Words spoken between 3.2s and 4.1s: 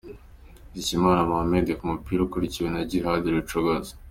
Rucogoza